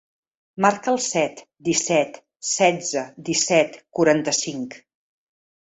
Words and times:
Marca 0.65 0.93
el 0.93 0.95
set, 1.07 1.43
disset, 1.67 2.17
setze, 2.53 3.05
disset, 3.31 3.79
quaranta-cinc. 4.01 4.83